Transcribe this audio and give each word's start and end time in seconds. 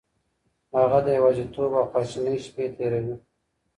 هغه 0.79 0.99
د 1.05 1.07
يوازيتوب 1.17 1.71
او 1.79 1.85
خواشينۍ 1.91 2.35
شپې 2.45 2.65
تېروي. 2.75 3.15